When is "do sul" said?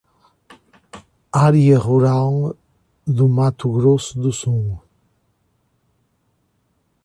4.19-4.79